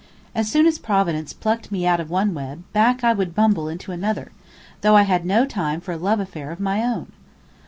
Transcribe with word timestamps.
As 0.33 0.49
soon 0.49 0.65
as 0.65 0.79
Providence 0.79 1.31
plucked 1.31 1.71
me 1.71 1.85
out 1.85 1.99
of 1.99 2.09
one 2.09 2.33
web, 2.33 2.63
back 2.73 3.03
I 3.03 3.13
would 3.13 3.35
bumble 3.35 3.69
into 3.69 3.91
another, 3.91 4.31
though 4.81 4.95
I 4.95 5.03
had 5.03 5.27
no 5.27 5.45
time 5.45 5.79
for 5.79 5.91
a 5.91 5.95
love 5.97 6.19
affair 6.19 6.49
of 6.51 6.59
my 6.59 6.81
own. 6.83 7.11